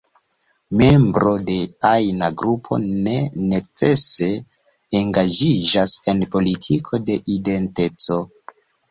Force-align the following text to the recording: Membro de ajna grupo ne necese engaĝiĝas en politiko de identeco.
Membro 0.77 1.31
de 1.47 1.55
ajna 1.89 2.29
grupo 2.41 2.77
ne 2.85 3.13
necese 3.51 4.29
engaĝiĝas 5.01 5.93
en 6.13 6.23
politiko 6.37 7.01
de 7.11 7.19
identeco. 7.35 8.19